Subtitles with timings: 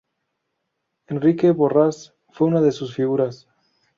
[1.09, 3.47] Enrique Borrás fue una de sus figuras.